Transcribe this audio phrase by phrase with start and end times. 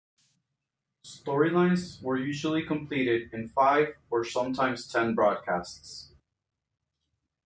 [1.05, 6.11] Storylines were usually completed in five, or sometimes ten broadcasts.